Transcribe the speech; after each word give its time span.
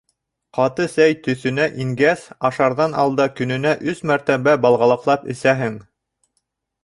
—Ҡаты 0.57 0.85
сәй 0.91 1.15
төҫөнә 1.27 1.65
ингәс, 1.83 2.23
ашарҙан 2.49 2.97
алда 3.03 3.27
көнөнә 3.41 3.73
өс 3.93 4.01
мәртәбә 4.13 4.55
балғалаҡлап 4.63 5.27
эсәһең. 5.35 5.77